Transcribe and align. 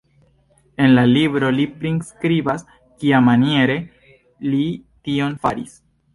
En 0.85 0.87
la 0.95 1.01
libro 1.11 1.51
li 1.57 1.65
priskribas, 1.83 2.65
kiamaniere 3.03 3.77
li 4.49 4.65
tion 4.89 5.39
faris. 5.47 5.81